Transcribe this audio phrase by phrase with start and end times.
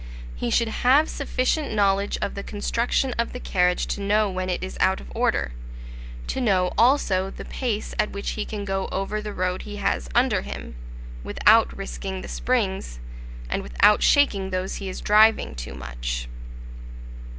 [0.35, 4.63] He should have sufficient knowledge of the construction of the carriage to know when it
[4.63, 5.51] is out of order,
[6.25, 10.09] to know, also, the pace at which he can go over the road he has
[10.15, 10.73] under him,
[11.23, 12.97] without risking the springs,
[13.47, 16.27] and without shaking those he is driving too much.